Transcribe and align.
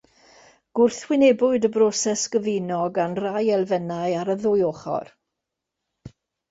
Gwrthwynebwyd 0.79 1.67
y 1.69 1.71
broses 1.75 2.25
gyfuno 2.37 2.81
gan 2.99 3.15
rai 3.23 3.47
elfennau 3.59 4.19
ar 4.23 4.35
y 4.37 4.41
ddwy 4.45 4.69
ochr. 4.73 5.15